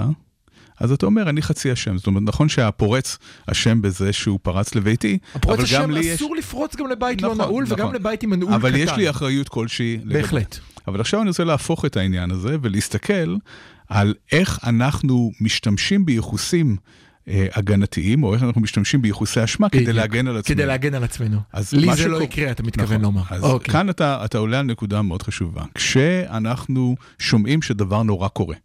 אז 0.80 0.92
אתה 0.92 1.06
אומר, 1.06 1.28
אני 1.28 1.42
חצי 1.42 1.72
אשם. 1.72 1.98
זאת 1.98 2.06
אומרת, 2.06 2.22
נכון 2.26 2.48
שהפורץ 2.48 3.18
אשם 3.46 3.82
בזה 3.82 4.12
שהוא 4.12 4.38
פרץ 4.42 4.74
לביתי, 4.74 5.18
אבל 5.34 5.64
גם 5.72 5.90
לי 5.90 6.00
יש... 6.00 6.06
הפורץ 6.06 6.14
אסור 6.14 6.36
לפרוץ 6.36 6.76
גם 6.76 6.86
לבית 6.90 7.22
לא 7.22 7.28
נכון, 7.28 7.38
לא 7.38 7.44
נעול, 7.44 7.64
נכון. 7.64 7.80
וגם 7.80 7.94
לבית 7.94 8.22
עם 8.22 8.30
מנעול 8.30 8.52
קטן. 8.52 8.60
אבל 8.60 8.76
יש 8.76 8.92
לי 8.92 9.10
אחריות 9.10 9.48
כלשהי. 9.48 9.98
בהחלט. 10.04 10.58
אבל 10.88 11.00
עכשיו 11.00 11.20
אני 11.20 11.28
רוצה 11.28 11.44
להפוך 11.44 11.84
את 11.84 11.96
העניין 11.96 12.30
הזה 12.30 12.56
ולהסתכל 12.62 13.36
על 13.88 14.14
איך 14.32 14.58
אנחנו 14.66 15.32
משתמשים 15.40 16.06
בייחוסים 16.06 16.70
אה, 16.70 16.76
הגנתיים, 17.26 18.22
או 18.22 18.34
איך 18.34 18.42
אנחנו 18.42 18.60
משתמשים 18.60 19.02
בייחוסי 19.02 19.44
אשמה 19.44 19.68
כדי 19.68 19.92
להגן 19.92 20.26
על 20.28 20.36
עצמנו. 20.36 20.56
כדי 20.56 20.66
להגן 20.66 20.94
על 20.94 21.04
עצמנו. 21.04 21.38
לי 21.72 21.94
זה 21.94 22.08
לא 22.08 22.22
יקרה, 22.22 22.50
אתה 22.50 22.62
מתכוון 22.62 22.86
נכון. 22.86 23.02
לומר. 23.02 23.22
אז 23.30 23.42
אוקיי. 23.42 23.72
כאן 23.72 23.90
אתה, 23.90 24.24
אתה 24.24 24.38
עולה 24.38 24.58
על 24.58 24.66
נקודה 24.66 25.02
מאוד 25.02 25.22
חשובה. 25.22 25.62
כשאנחנו 25.74 26.96
שומעים 27.18 27.62
שדבר 27.62 28.02
נורא 28.02 28.28
קורה, 28.28 28.56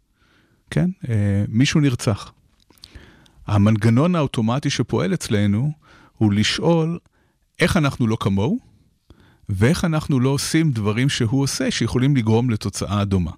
כן? 0.70 0.90
אה, 1.08 1.44
מישהו 1.48 1.80
נרצח. 1.80 2.32
המנגנון 3.46 4.14
האוטומטי 4.14 4.70
שפועל 4.70 5.14
אצלנו 5.14 5.72
הוא 6.18 6.32
לשאול 6.32 6.98
איך 7.60 7.76
אנחנו 7.76 8.06
לא 8.06 8.16
כמוהו, 8.20 8.58
ואיך 9.48 9.84
אנחנו 9.84 10.20
לא 10.20 10.28
עושים 10.28 10.70
דברים 10.72 11.08
שהוא 11.08 11.42
עושה 11.42 11.70
שיכולים 11.70 12.16
לגרום 12.16 12.50
לתוצאה 12.50 13.04
דומה. 13.04 13.30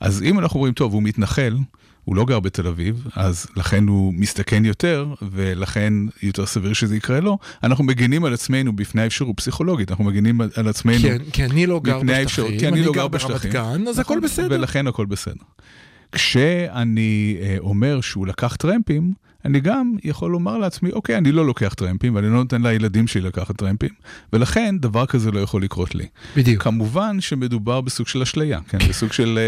אז 0.00 0.22
אם 0.22 0.38
אנחנו 0.38 0.60
רואים, 0.60 0.74
טוב, 0.74 0.92
הוא 0.92 1.02
מתנחל, 1.02 1.56
הוא 2.04 2.16
לא 2.16 2.24
גר 2.24 2.40
בתל 2.40 2.66
אביב, 2.66 3.06
אז 3.16 3.46
לכן 3.56 3.88
הוא 3.88 4.14
מסתכן 4.14 4.64
יותר, 4.64 5.06
ולכן 5.32 5.92
יותר 6.22 6.46
סביר 6.46 6.72
שזה 6.72 6.96
יקרה 6.96 7.20
לו. 7.20 7.38
אנחנו 7.62 7.84
מגינים 7.84 8.24
על 8.24 8.34
עצמנו 8.34 8.76
בפני 8.76 9.02
האפשרות 9.02 9.36
פסיכולוגית, 9.36 9.90
אנחנו 9.90 10.04
מגינים 10.04 10.40
על 10.40 10.68
עצמנו 10.68 10.98
כן, 11.02 11.18
כי 11.32 11.44
אני 11.44 11.66
לא 11.66 11.80
גר 11.80 12.00
בשטחים, 12.06 12.58
כי 12.58 12.68
אני, 12.68 12.80
אני 12.80 12.86
לא 12.86 12.92
גר 12.92 13.08
ברמת 13.08 13.46
גן, 13.46 13.88
אז 13.88 13.98
הכל 13.98 14.20
בסדר. 14.20 14.48
ולכן 14.50 14.86
הכל 14.86 15.06
בסדר. 15.06 15.44
כשאני 16.12 17.36
אה, 17.40 17.56
אומר 17.58 18.00
שהוא 18.00 18.26
לקח 18.26 18.56
טרמפים, 18.56 19.12
אני 19.44 19.60
גם 19.60 19.94
יכול 20.04 20.30
לומר 20.30 20.58
לעצמי, 20.58 20.90
אוקיי, 20.92 21.18
אני 21.18 21.32
לא 21.32 21.46
לוקח 21.46 21.74
טרמפים, 21.74 22.14
ואני 22.14 22.26
לא 22.26 22.32
נותן 22.32 22.62
לילדים 22.62 23.06
שלי 23.06 23.20
לקחת 23.20 23.56
טרמפים, 23.56 23.90
ולכן 24.32 24.78
דבר 24.78 25.06
כזה 25.06 25.30
לא 25.30 25.40
יכול 25.40 25.62
לקרות 25.62 25.94
לי. 25.94 26.06
בדיוק. 26.36 26.62
כמובן 26.62 27.20
שמדובר 27.20 27.80
בסוג 27.80 28.06
של 28.06 28.22
אשליה, 28.22 28.60
כן? 28.68 28.78
בסוג 28.88 29.12
של 29.12 29.38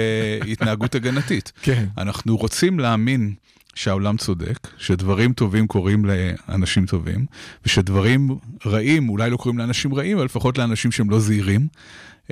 uh, 0.43 0.47
התנהגות 0.47 0.95
הגנתית. 0.95 1.53
כן. 1.63 1.85
אנחנו 1.99 2.37
רוצים 2.37 2.79
להאמין 2.79 3.35
שהעולם 3.75 4.17
צודק, 4.17 4.69
שדברים 4.79 5.33
טובים 5.33 5.67
קורים 5.67 6.05
לאנשים 6.05 6.87
טובים, 6.87 7.27
ושדברים 7.67 8.31
רעים 8.67 9.09
אולי 9.09 9.31
לא 9.31 9.37
קורים 9.37 9.59
לאנשים 9.59 9.95
רעים, 9.95 10.17
אבל 10.17 10.25
לפחות 10.25 10.59
לאנשים 10.59 10.93
שהם 10.93 11.11
לא 11.11 11.21
זהירים. 11.21 11.69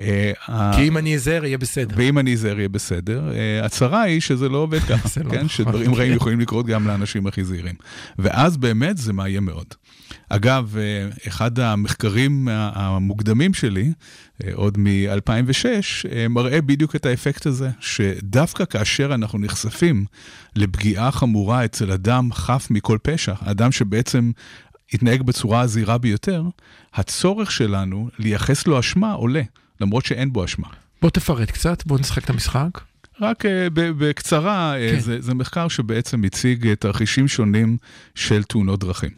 אה, 0.00 0.32
כי 0.76 0.88
אם 0.88 0.98
אני 0.98 1.14
אזהר 1.14 1.44
יהיה 1.44 1.58
בסדר. 1.58 1.94
ואם 1.98 2.18
אני 2.18 2.32
אזהר 2.32 2.58
יהיה 2.58 2.68
בסדר. 2.68 3.32
אה, 3.34 3.66
הצרה 3.66 4.02
היא 4.02 4.20
שזה 4.20 4.48
לא 4.48 4.58
עובד 4.58 4.78
ככה, 4.90 5.20
לא 5.24 5.30
כן? 5.30 5.36
נכון. 5.36 5.48
שדברים 5.48 5.94
רעים 5.94 6.12
יכולים 6.12 6.40
לקרות 6.40 6.66
גם 6.66 6.86
לאנשים 6.86 7.26
הכי 7.26 7.44
זהירים. 7.44 7.74
ואז 8.18 8.56
באמת 8.56 8.98
זה 8.98 9.12
מאיים 9.12 9.44
מאוד. 9.44 9.66
אגב, 10.28 10.76
אה, 10.78 11.08
אחד 11.28 11.58
המחקרים 11.58 12.48
המוקדמים 12.50 13.54
שלי, 13.54 13.92
עוד 14.52 14.78
מ-2006, 14.78 15.66
אה, 16.12 16.28
מראה 16.28 16.60
בדיוק 16.60 16.96
את 16.96 17.06
האפקט 17.06 17.46
הזה, 17.46 17.70
שדווקא 17.80 18.64
כאשר 18.64 19.14
אנחנו 19.14 19.38
נחשפים 19.38 20.04
לפגיעה 20.56 21.10
חמורה 21.10 21.64
אצל 21.64 21.92
אדם 21.92 22.32
חף 22.32 22.66
מכל 22.70 22.98
פשע, 23.02 23.34
אדם 23.44 23.72
שבעצם 23.72 24.30
התנהג 24.92 25.22
בצורה 25.22 25.60
הזהירה 25.60 25.98
ביותר, 25.98 26.44
הצורך 26.94 27.50
שלנו 27.50 28.08
לייחס 28.18 28.66
לו 28.66 28.80
אשמה 28.80 29.12
עולה, 29.12 29.42
למרות 29.80 30.04
שאין 30.04 30.32
בו 30.32 30.44
אשמה. 30.44 30.68
בוא 31.02 31.10
תפרט 31.10 31.50
קצת, 31.50 31.86
בוא 31.86 31.98
נשחק 31.98 32.24
את 32.24 32.30
המשחק. 32.30 32.80
רק 33.20 33.44
uh, 33.44 33.48
בקצרה, 33.74 34.74
כן. 34.90 35.00
זה, 35.00 35.20
זה 35.20 35.34
מחקר 35.34 35.68
שבעצם 35.68 36.24
הציג 36.24 36.74
תרחישים 36.74 37.28
שונים 37.28 37.76
של 38.14 38.42
תאונות 38.42 38.80
דרכים. 38.80 39.10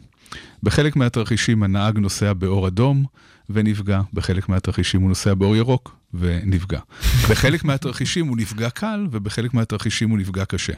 בחלק 0.63 0.95
מהתרחישים 0.95 1.63
הנהג 1.63 1.97
נוסע 1.97 2.33
באור 2.33 2.67
אדום 2.67 3.05
ונפגע, 3.49 4.01
בחלק 4.13 4.49
מהתרחישים 4.49 5.01
הוא 5.01 5.09
נוסע 5.09 5.33
באור 5.33 5.55
ירוק 5.55 5.95
ונפגע. 6.13 6.79
בחלק 7.29 7.63
מהתרחישים 7.63 8.27
הוא 8.27 8.37
נפגע 8.37 8.69
קל 8.69 9.07
ובחלק 9.11 9.53
מהתרחישים 9.53 10.09
הוא 10.09 10.17
נפגע 10.17 10.45
קשה. 10.45 10.73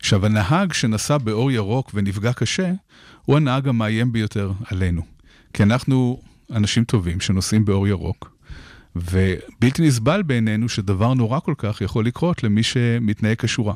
עכשיו, 0.00 0.26
הנהג 0.26 0.72
שנסע 0.72 1.18
באור 1.18 1.50
ירוק 1.50 1.90
ונפגע 1.94 2.32
קשה, 2.32 2.72
הוא 3.24 3.36
הנהג 3.36 3.68
המאיים 3.68 4.12
ביותר 4.12 4.52
עלינו. 4.64 5.02
כי 5.52 5.62
אנחנו 5.62 6.22
אנשים 6.50 6.84
טובים 6.84 7.20
שנוסעים 7.20 7.64
באור 7.64 7.88
ירוק, 7.88 8.37
ובלתי 9.00 9.82
נסבל 9.82 10.22
בעינינו 10.22 10.68
שדבר 10.68 11.14
נורא 11.14 11.40
כל 11.40 11.54
כך 11.58 11.80
יכול 11.80 12.06
לקרות 12.06 12.42
למי 12.42 12.62
שמתנהג 12.62 13.36
כשורה. 13.36 13.74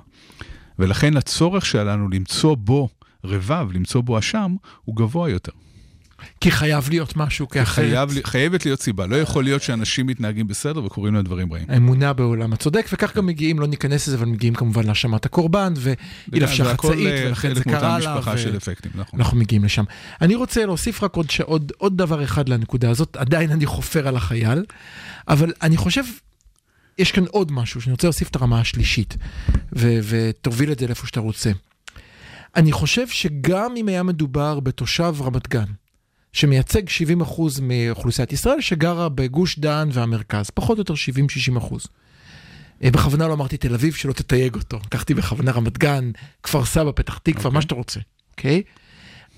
ולכן 0.79 1.17
הצורך 1.17 1.67
שלנו 1.67 2.09
למצוא 2.09 2.55
בו 2.55 2.88
רבב, 3.25 3.69
למצוא 3.73 4.00
בו 4.00 4.19
אשם, 4.19 4.57
הוא 4.85 4.97
גבוה 4.97 5.31
יותר. 5.31 5.52
כי 6.41 6.50
חייב 6.50 6.88
להיות 6.88 7.17
משהו, 7.17 7.49
כי 7.49 7.62
אחרת... 7.62 7.87
חייב, 7.87 8.11
חייבת 8.25 8.64
להיות 8.64 8.83
סיבה. 8.83 9.07
לא 9.07 9.17
יכול 9.17 9.45
להיות 9.45 9.62
שאנשים 9.62 10.07
מתנהגים 10.07 10.47
בסדר 10.47 10.85
וקוראים 10.85 11.14
להם 11.14 11.25
דברים 11.25 11.52
רעים. 11.52 11.67
האמונה 11.69 12.12
בעולם 12.12 12.52
הצודק, 12.52 12.87
וכך 12.93 13.17
גם 13.17 13.26
מגיעים, 13.26 13.61
לא 13.61 13.67
ניכנס 13.67 14.09
לזה, 14.09 14.17
אבל 14.17 14.26
מגיעים 14.26 14.55
כמובן 14.55 14.85
להאשמת 14.85 15.25
הקורבן, 15.25 15.73
והיא 15.76 15.97
לבשה 16.33 16.64
חצאית, 16.64 17.26
ולכן 17.26 17.55
זה 17.55 17.64
קרה 17.64 17.99
לה. 17.99 18.14
משפחה 18.14 18.38
של 18.38 18.57
אפקטים, 18.57 18.93
נכון. 18.95 19.21
אנחנו 19.21 19.37
מגיעים 19.37 19.64
לשם. 19.64 19.85
אני 20.21 20.35
רוצה 20.35 20.67
להוסיף 20.67 21.02
רק 21.02 21.17
עוד, 21.17 21.26
עוד, 21.45 21.73
עוד 21.79 21.99
דבר 21.99 22.25
אחד 22.25 22.49
לנקודה 22.49 22.91
הזאת, 22.91 23.17
עדיין 23.17 23.50
אני 23.50 23.67
חופר 23.67 24.09
על 24.09 24.17
החייל, 24.17 24.64
אבל 25.29 25.52
אני 25.62 25.76
חושב, 25.76 26.02
יש 26.99 27.12
כאן 27.12 27.25
עוד 27.31 27.52
משהו, 27.52 27.81
שאני 27.81 27.93
רוצה 27.93 28.07
להוסיף 28.07 28.29
את 28.31 28.37
הרמה 28.37 28.61
השלישית, 28.61 29.17
ותוביל 29.73 30.73
את 30.73 30.79
זה 30.79 30.87
לאיפה 30.87 31.07
שאתה 31.07 31.21
רוצה. 31.21 31.50
אני 32.57 32.73
חושב 32.73 33.09
שגם 33.09 33.75
אם 33.76 33.88
היה 33.88 34.02
מדובר 34.02 34.61
בתושב 34.61 35.14
רמת 35.21 35.49
גן, 35.49 35.64
שמייצג 36.33 36.83
70% 36.89 36.93
מאוכלוסיית 37.62 38.33
ישראל 38.33 38.61
שגרה 38.61 39.09
בגוש 39.09 39.59
דן 39.59 39.89
והמרכז, 39.93 40.51
פחות 40.51 40.79
או 40.79 40.81
יותר 40.81 40.95
70-60%. 41.59 41.75
אה, 42.85 42.91
בכוונה 42.91 43.29
לא 43.29 43.33
אמרתי 43.33 43.57
תל 43.57 43.75
אביב, 43.75 43.95
שלא 43.95 44.12
תתייג 44.12 44.55
אותו. 44.55 44.79
לקחתי 44.87 45.15
בכוונה 45.15 45.53
רמת 45.53 45.79
גן, 45.79 46.11
כפר 46.43 46.65
סבא, 46.65 46.91
פתח 46.95 47.19
תקווה, 47.19 47.43
okay. 47.43 47.45
אוקיי. 47.45 47.55
מה 47.55 47.62
שאתה 47.62 47.75
רוצה, 47.75 48.01
אוקיי? 48.31 48.62
Okay? 48.67 48.83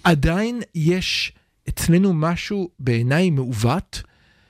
עדיין 0.05 0.61
יש 0.75 1.33
אצלנו 1.69 2.13
משהו 2.13 2.71
בעיניי 2.79 3.31
מעוות, 3.31 4.03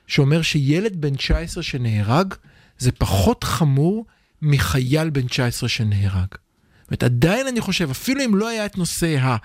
שאומר 0.07 0.41
שילד 0.41 1.01
בן 1.01 1.15
19 1.15 1.63
שנהרג, 1.63 2.33
זה 2.77 2.91
פחות 2.91 3.43
חמור 3.43 4.05
מחייל 4.41 5.09
בן 5.09 5.27
19 5.27 5.69
שנהרג. 5.69 6.27
זאת 6.31 6.91
אומרת, 6.91 7.03
עדיין 7.03 7.47
אני 7.47 7.61
חושב, 7.61 7.89
אפילו 7.89 8.25
אם 8.25 8.35
לא 8.35 8.47
היה 8.47 8.65
את 8.65 8.77
נושא 8.77 9.17
ה... 9.19 9.37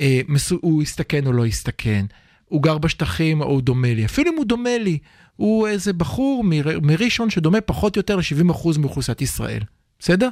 אה, 0.00 0.20
הוא 0.60 0.82
הסתכן 0.82 1.26
או 1.26 1.32
לא 1.32 1.46
הסתכן, 1.46 2.06
הוא 2.44 2.62
גר 2.62 2.78
בשטחים 2.78 3.40
או 3.40 3.46
הוא 3.46 3.62
דומה 3.62 3.94
לי, 3.94 4.04
אפילו 4.04 4.32
אם 4.32 4.36
הוא 4.36 4.44
דומה 4.44 4.78
לי, 4.78 4.98
הוא 5.36 5.68
איזה 5.68 5.92
בחור 5.92 6.44
מ- 6.44 6.86
מראשון 6.86 7.30
שדומה 7.30 7.60
פחות 7.60 7.96
או 7.96 7.98
יותר 7.98 8.16
ל-70% 8.16 8.78
מאוכלוסיית 8.78 9.22
ישראל, 9.22 9.62
בסדר? 9.98 10.28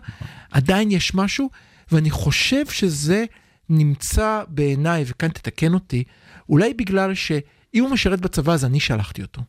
עדיין 0.51 0.91
יש 0.91 1.15
משהו, 1.15 1.51
ואני 1.93 2.11
חושב 2.11 2.67
שזה 2.67 3.25
נמצא 3.69 4.43
בעיניי, 4.49 5.05
וכאן 5.07 5.29
תתקן 5.29 5.75
אותי, 5.75 6.05
אולי 6.49 6.75
בגלל 6.75 7.15
שאם 7.15 7.83
הוא 7.83 7.91
משרת 7.91 8.21
בצבא 8.21 8.53
אז 8.53 8.65
אני 8.65 8.81
שלחתי 8.81 9.23
אותו. 9.23 9.43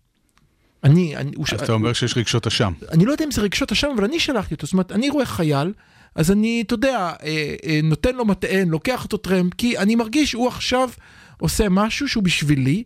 אני, 0.84 1.16
אני, 1.16 1.32
אז 1.42 1.48
ש... 1.48 1.54
אתה 1.54 1.72
אומר 1.72 1.94
שיש 1.94 2.18
רגשות 2.18 2.48
אשם. 2.48 2.74
אני 2.92 3.06
לא 3.06 3.12
יודע 3.12 3.26
אם 3.26 3.32
זה 3.32 3.42
רגשות 3.42 3.72
אשם, 3.72 3.88
אבל 3.96 4.04
אני 4.04 4.20
שלחתי 4.20 4.54
אותו. 4.54 4.66
זאת 4.66 4.74
אומרת, 4.74 4.92
אני 4.92 5.10
רואה 5.10 5.26
חייל, 5.26 5.74
אז 6.16 6.32
אני, 6.32 6.64
אתה 6.68 6.74
יודע, 6.74 6.98
אה, 7.24 7.56
אה, 7.66 7.80
נותן 7.84 8.16
לו 8.16 8.26
מטען, 8.26 8.70
לוקח 8.70 9.04
אותו 9.04 9.18
טרמפ, 9.18 9.54
כי 9.54 9.78
אני 9.78 9.96
מרגיש, 9.96 10.34
הוא 10.34 10.48
עכשיו 10.48 10.90
עושה 11.38 11.70
משהו 11.70 12.08
שהוא 12.08 12.24
בשבילי, 12.24 12.84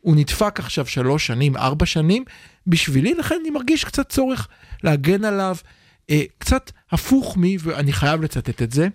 הוא 0.00 0.16
נדפק 0.16 0.58
עכשיו 0.58 0.86
שלוש 0.86 1.26
שנים, 1.26 1.56
ארבע 1.56 1.86
שנים, 1.86 2.24
בשבילי, 2.66 3.14
לכן 3.14 3.34
אני 3.40 3.50
מרגיש 3.50 3.84
קצת 3.84 4.08
צורך 4.08 4.48
להגן 4.84 5.24
עליו, 5.24 5.56
אה, 6.10 6.22
קצת 6.38 6.70
הפוך 6.90 7.36
מי, 7.36 7.56
ואני 7.60 7.92
חייב 7.92 8.22
לצטט 8.22 8.62
את 8.62 8.72
זה. 8.72 8.88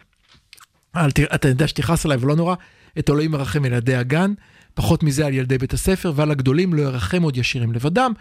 אתה 1.35 1.47
יודע 1.47 1.67
שתכעס 1.67 2.05
עליי 2.05 2.17
ולא 2.17 2.35
נורא, 2.35 2.55
את 2.99 3.09
אלוהים 3.09 3.31
מרחם 3.31 3.65
ילדי 3.65 3.95
הגן. 3.95 4.33
פחות 4.77 5.03
מזה 5.03 5.25
על 5.25 5.33
ילדי 5.33 5.57
בית 5.57 5.73
הספר, 5.73 6.11
ועל 6.15 6.31
הגדולים 6.31 6.73
לא 6.73 6.81
ירחם 6.81 7.23
עוד 7.23 7.37
ישירים 7.37 7.73
לבדם. 7.73 8.11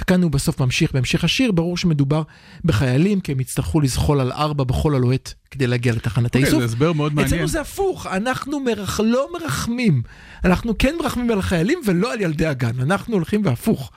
וכאן 0.00 0.22
הוא 0.22 0.30
בסוף 0.30 0.60
ממשיך 0.60 0.92
בהמשך 0.92 1.24
השיר, 1.24 1.52
ברור 1.52 1.76
שמדובר 1.76 2.22
בחיילים, 2.64 3.20
כי 3.20 3.32
הם 3.32 3.40
יצטרכו 3.40 3.80
לזחול 3.80 4.20
על 4.20 4.32
ארבע 4.32 4.64
בחול 4.64 4.94
הלוהט 4.94 5.32
כדי 5.50 5.66
להגיע 5.66 5.92
לתחנת 5.92 6.24
okay, 6.24 6.28
אוקיי, 6.28 6.42
האיסוף. 6.42 6.58
זה 6.58 6.64
הסבר 6.64 6.92
מאוד 6.92 7.14
מעניין. 7.14 7.34
אצלנו 7.34 7.48
זה 7.48 7.60
הפוך, 7.60 8.06
אנחנו 8.06 8.60
מרח... 8.60 9.00
לא 9.00 9.28
מרחמים. 9.32 10.02
אנחנו 10.44 10.78
כן 10.78 10.94
מרחמים 11.02 11.30
על 11.30 11.38
החיילים 11.38 11.78
ולא 11.86 12.12
על 12.12 12.20
ילדי 12.20 12.46
הגן, 12.46 12.80
אנחנו 12.80 13.14
הולכים 13.14 13.42
והפוך. 13.44 13.90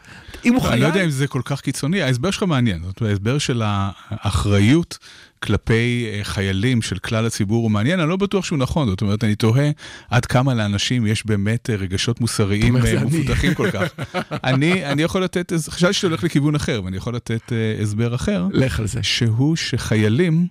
אם 0.45 0.53
הוא 0.53 0.61
חייל... 0.61 0.73
אני 0.73 0.81
לא 0.81 0.87
יודע 0.87 1.03
אם 1.05 1.09
זה 1.09 1.27
כל 1.27 1.41
כך 1.45 1.61
קיצוני, 1.61 2.01
ההסבר 2.01 2.31
שלך 2.31 2.43
מעניין, 2.43 2.81
זאת 2.85 3.01
אומרת, 3.01 3.11
ההסבר 3.11 3.37
של 3.37 3.61
האחריות. 3.65 4.97
כלפי 5.43 6.05
אה, 6.13 6.19
חיילים 6.23 6.81
של 6.81 6.97
כלל 6.97 7.25
הציבור 7.25 7.63
הוא 7.63 7.71
מעניין, 7.71 7.99
אני 7.99 8.09
לא 8.09 8.15
בטוח 8.15 8.45
שהוא 8.45 8.59
נכון, 8.59 8.89
זאת 8.89 9.01
אומרת, 9.01 9.23
אני 9.23 9.35
תוהה 9.35 9.69
עד 10.09 10.25
כמה 10.25 10.53
לאנשים 10.53 11.07
יש 11.07 11.25
באמת 11.25 11.69
אה, 11.69 11.75
רגשות 11.75 12.21
מוסריים 12.21 12.77
אה, 12.77 13.03
מפותחים 13.05 13.53
כל 13.53 13.71
כך. 13.71 13.83
אני, 14.43 14.85
אני 14.85 15.01
יכול 15.01 15.23
לתת, 15.23 15.53
חשבתי 15.69 15.93
שאתה 15.93 16.07
הולך 16.07 16.23
לכיוון 16.23 16.55
אחר, 16.55 16.81
ואני 16.85 16.97
יכול 16.97 17.15
לתת 17.15 17.51
הסבר 17.81 18.15
אחר. 18.15 18.47
לך 18.51 18.79
על 18.79 18.87
זה. 18.87 19.03
שהוא 19.03 19.55
שחיילים... 19.55 20.47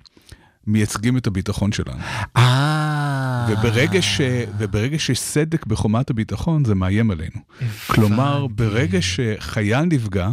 מייצגים 0.69 1.17
את 1.17 1.27
הביטחון 1.27 1.73
שלנו. 1.73 1.99
וברגע, 3.49 4.03
ש, 4.03 4.21
וברגע 4.59 4.99
שיש 4.99 5.21
סדק 5.21 5.67
בחומת 5.67 6.11
הביטחון, 6.11 6.65
זה 6.65 6.75
מאיים 6.75 7.11
עלינו. 7.11 7.41
כלומר, 7.87 8.47
ברגע 8.47 8.99
שחייל 9.03 9.85
נפגע, 9.85 10.29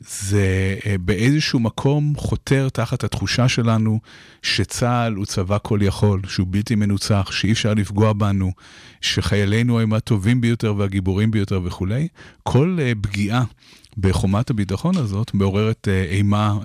זה 0.00 0.76
אה, 0.86 0.94
באיזשהו 1.00 1.60
מקום 1.60 2.12
חותר 2.16 2.68
תחת 2.68 3.04
התחושה 3.04 3.48
שלנו 3.48 4.00
שצה"ל 4.42 5.14
הוא 5.14 5.24
צבא 5.24 5.58
כל 5.62 5.78
יכול, 5.82 6.20
שהוא 6.28 6.46
בלתי 6.50 6.74
מנוצח, 6.74 7.28
שאי 7.32 7.52
אפשר 7.52 7.74
לפגוע 7.74 8.12
בנו, 8.12 8.52
שחיילינו 9.00 9.80
הם 9.80 9.92
הטובים 9.92 10.40
ביותר 10.40 10.74
והגיבורים 10.76 11.30
ביותר 11.30 11.60
וכולי. 11.64 12.08
כל 12.42 12.78
אה, 12.80 12.92
פגיעה 13.00 13.44
בחומת 14.00 14.50
הביטחון 14.50 14.96
הזאת 14.96 15.34
מעוררת 15.34 15.88
אה, 15.88 16.02
אימה 16.02 16.58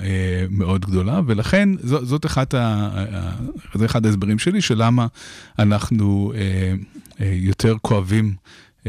מאוד 0.49 0.85
גדולה, 0.85 1.21
ולכן 1.25 1.69
זאת 1.83 2.25
אחת 2.25 2.53
ה, 2.53 2.89
זה 3.75 3.85
אחד 3.85 4.05
ההסברים 4.05 4.39
שלי 4.39 4.61
של 4.61 4.83
למה 4.83 5.07
אנחנו 5.59 6.33
יותר 7.19 7.75
כואבים 7.81 8.35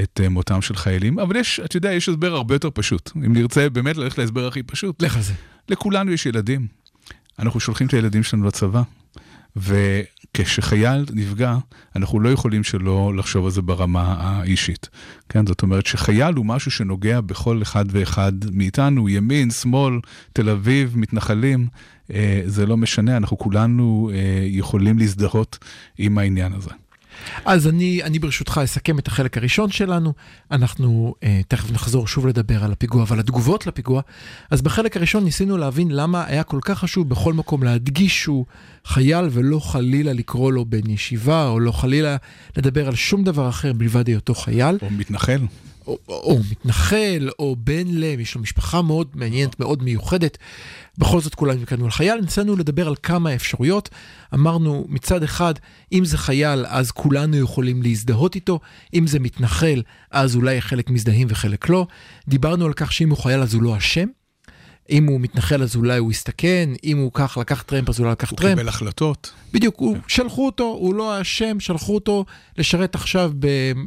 את 0.03 0.21
אה, 0.23 0.29
מותם 0.29 0.63
של 0.63 0.77
חיילים, 0.77 1.19
אבל 1.19 1.37
יש, 1.37 1.61
אתה 1.65 1.77
יודע, 1.77 1.93
יש 1.93 2.09
הסבר 2.09 2.35
הרבה 2.35 2.55
יותר 2.55 2.69
פשוט. 2.75 3.11
אם 3.17 3.33
נרצה 3.33 3.69
באמת 3.71 3.97
ללכת 3.97 4.19
להסבר 4.19 4.47
הכי 4.47 4.63
פשוט. 4.63 5.03
לך 5.03 5.17
על 5.17 5.23
זה. 5.23 5.33
לכולנו 5.69 6.13
יש 6.13 6.27
ילדים. 6.27 6.67
אנחנו 7.39 7.61
שולחים 7.61 7.87
את 7.87 7.95
הילדים 7.95 8.23
שלנו 8.23 8.47
לצבא, 8.47 8.83
וכשחייל 9.57 11.05
נפגע, 11.13 11.57
אנחנו 11.97 12.21
לא 12.21 12.29
יכולים 12.29 12.65
שלא 12.65 13.13
לחשוב 13.17 13.45
על 13.45 13.51
זה 13.51 13.63
ברמה 13.63 14.15
האישית. 14.19 14.89
כן, 15.29 15.47
זאת 15.47 15.63
אומרת 15.63 15.87
שחייל 15.87 16.35
הוא 16.35 16.47
משהו 16.47 16.71
שנוגע 16.71 17.21
בכל 17.21 17.63
אחד 17.63 17.85
ואחד 17.89 18.33
מאיתנו, 18.53 19.09
ימין, 19.09 19.51
שמאל, 19.51 20.01
תל 20.33 20.49
אביב, 20.49 20.93
מתנחלים, 20.97 21.67
אה, 22.15 22.43
זה 22.47 22.67
לא 22.67 22.77
משנה, 22.77 23.17
אנחנו 23.17 23.39
כולנו 23.39 24.11
אה, 24.15 24.47
יכולים 24.47 24.99
להזדהות 24.99 25.59
עם 25.99 26.19
העניין 26.19 26.53
הזה. 26.53 26.71
אז 27.45 27.69
אני, 27.69 28.03
אני 28.03 28.19
ברשותך 28.19 28.61
אסכם 28.65 28.99
את 28.99 29.07
החלק 29.07 29.39
הראשון 29.39 29.71
שלנו. 29.71 30.13
אנחנו 30.51 31.15
אה, 31.23 31.41
תכף 31.49 31.71
נחזור 31.71 32.07
שוב 32.07 32.27
לדבר 32.27 32.65
על 32.65 32.73
הפיגוע 32.73 33.05
ועל 33.09 33.21
התגובות 33.21 33.67
לפיגוע. 33.67 34.03
אז 34.51 34.63
בחלק 34.63 34.97
הראשון 34.97 35.25
ניסינו 35.25 35.57
להבין 35.57 35.91
למה 35.91 36.25
היה 36.27 36.43
כל 36.43 36.59
כך 36.63 36.79
חשוב 36.79 37.09
בכל 37.09 37.33
מקום 37.33 37.63
להדגיש 37.63 38.23
שהוא 38.23 38.45
חייל 38.85 39.29
ולא 39.31 39.59
חלילה 39.59 40.13
לקרוא 40.13 40.53
לו 40.53 40.65
בן 40.65 40.91
ישיבה, 40.91 41.49
או 41.49 41.61
לא 41.61 41.73
חלילה 41.73 42.17
לדבר 42.57 42.89
על 42.89 42.95
שום 42.95 43.25
דבר 43.25 43.49
אחר 43.49 43.73
מלבד 43.73 44.09
היותו 44.09 44.35
חייל. 44.35 44.79
או 44.83 44.91
מתנחל. 44.91 45.41
או, 45.87 45.99
או 46.09 46.39
מתנחל, 46.51 47.31
או 47.39 47.57
בן 47.59 47.87
לם, 47.87 48.21
יש 48.21 48.35
לו 48.35 48.41
משפחה 48.41 48.83
מאוד 48.83 49.09
מעניינת, 49.15 49.61
מאוד 49.61 49.83
מיוחדת. 49.83 50.39
בכל 50.99 51.21
זאת 51.21 51.35
כולנו 51.35 51.63
הקראנו 51.63 51.85
על 51.85 51.91
חייל, 51.91 52.21
ניסינו 52.21 52.57
לדבר 52.57 52.89
על 52.89 52.95
כמה 53.03 53.35
אפשרויות. 53.35 53.89
אמרנו, 54.35 54.87
מצד 54.89 55.23
אחד, 55.23 55.55
אם 55.93 56.05
זה 56.05 56.19
חייל, 56.19 56.67
אז 56.69 56.91
כולנו 56.91 57.37
יכולים 57.37 57.83
להזדהות 57.83 58.35
איתו, 58.35 58.61
אם 58.95 59.07
זה 59.07 59.19
מתנחל, 59.19 59.83
אז 60.11 60.37
אולי 60.37 60.61
חלק 60.61 60.91
מזדהים 60.91 61.27
וחלק 61.31 61.69
לא. 61.69 61.87
דיברנו 62.29 62.65
על 62.65 62.73
כך 62.73 62.93
שאם 62.93 63.11
הוא 63.11 63.19
חייל 63.19 63.41
אז 63.41 63.55
הוא 63.55 63.63
לא 63.63 63.77
אשם. 63.77 64.07
אם 64.91 65.07
הוא 65.07 65.21
מתנחל 65.21 65.63
אז 65.63 65.77
אולי 65.77 65.99
הוא 65.99 66.11
יסתכן, 66.11 66.69
אם 66.85 66.99
הוא 66.99 67.11
כך 67.15 67.39
לקח 67.41 67.63
טרמפ 67.63 67.89
אז 67.89 68.01
אולי 68.01 68.13
לקח 68.13 68.31
הוא 68.31 68.37
טרמפ. 68.37 68.51
קיבל 68.59 68.69
החלטות. 68.69 69.33
בדיוק, 69.53 69.75
הוא, 69.79 69.97
שלחו 70.09 70.47
אותו, 70.47 70.65
הוא 70.65 70.95
לא 70.95 71.15
האשם, 71.15 71.61
שלחו 71.61 71.95
אותו 71.95 72.25
לשרת 72.59 72.95
עכשיו 72.95 73.33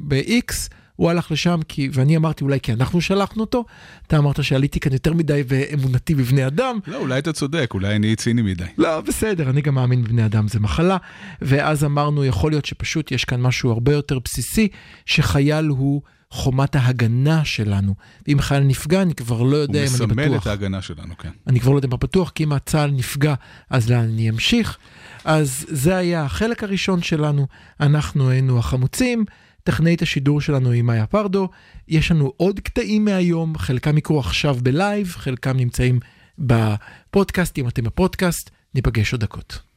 ב-X, 0.08 0.54
הוא 0.98 1.10
הלך 1.10 1.32
לשם 1.32 1.60
כי, 1.68 1.90
ואני 1.94 2.18
אמרתי 2.18 2.44
אולי 2.44 2.60
כי 2.60 2.74
אנחנו 2.74 3.02
שלחנו 3.02 3.42
אותו, 3.42 3.66
אתה 4.08 4.18
אמרת 4.18 4.44
שעליתי 4.44 4.80
כאן 4.80 4.94
יותר 4.94 5.14
מדי 5.14 5.44
ואמונתי 5.48 6.16
בבני 6.16 6.48
אדם. 6.48 6.80
לא, 6.88 6.98
אולי 6.98 7.20
אתה 7.20 7.34
צודק, 7.34 7.72
אולי 7.74 7.96
אני 7.96 8.16
ציני 8.16 8.42
מדי. 8.42 8.64
לא, 8.78 9.02
בסדר, 9.02 9.50
אני 9.50 9.62
גם 9.62 9.76
מאמין 9.76 10.04
בבני 10.04 10.26
אדם, 10.26 10.48
זה 10.48 10.60
מחלה. 10.60 10.98
ואז 11.42 11.84
אמרנו, 11.84 12.26
יכול 12.26 12.52
להיות 12.52 12.66
שפשוט 12.66 13.12
יש 13.12 13.26
כאן 13.26 13.42
משהו 13.42 13.72
הרבה 13.72 13.94
יותר 13.94 14.20
בסיסי, 14.20 14.68
שחייל 15.06 15.66
הוא 15.66 16.02
חומת 16.32 16.76
ההגנה 16.76 17.46
שלנו. 17.46 17.96
ואם 18.28 18.40
חייל 18.40 18.64
נפגע, 18.64 19.02
אני 19.02 19.16
כבר 19.16 19.42
לא 19.42 19.58
יודע 19.58 19.84
אם 19.84 19.88
הוא 19.88 19.98
אני 19.98 20.06
מסמל 20.06 20.28
בטוח. 20.28 20.42
את 20.42 20.48
ההגנה 20.48 20.82
שלנו, 20.82 21.18
כן. 21.18 21.30
אני 21.48 21.60
כבר 21.60 21.72
לא 21.72 21.78
יודע 21.78 21.88
מה 21.88 21.98
בטוח, 21.98 22.30
כי 22.30 22.44
אם 22.44 22.54
הצה"ל 22.54 22.92
נפגע, 22.92 23.34
אז 23.70 23.90
לאן 23.92 24.00
אני 24.04 24.30
אמשיך. 24.30 24.78
אז 25.26 25.66
זה 25.70 25.96
היה 25.96 26.24
החלק 26.24 26.64
הראשון 26.64 27.02
שלנו, 27.02 27.48
אנחנו 27.80 28.30
היינו 28.30 28.60
החמוצים, 28.60 29.26
טכנאית 29.68 30.02
השידור 30.02 30.42
שלנו 30.42 30.72
היא 30.72 30.82
מאיה 30.82 31.06
פרדו, 31.06 31.50
יש 31.88 32.12
לנו 32.12 32.34
עוד 32.38 32.60
קטעים 32.60 33.06
מהיום, 33.06 33.58
חלקם 33.58 33.98
יקרו 33.98 34.20
עכשיו 34.20 34.58
בלייב, 34.64 35.08
חלקם 35.08 35.58
נמצאים 35.58 36.00
בפודקאסט, 36.40 37.58
אם 37.58 37.68
אתם 37.68 37.84
בפודקאסט, 37.84 38.50
ניפגש 38.76 39.14
עוד 39.14 39.22
דקות. 39.22 39.60